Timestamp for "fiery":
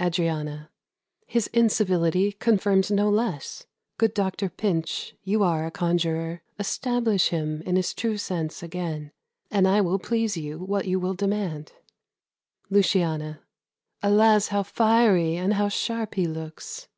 14.64-15.36